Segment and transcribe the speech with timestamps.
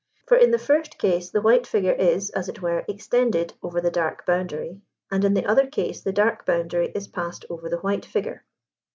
[0.25, 3.91] For in the first case the white figure is, as it were, extended over the
[3.91, 4.81] dark boundary,
[5.11, 8.43] and in the other case the dark boundary is passed over the white figure.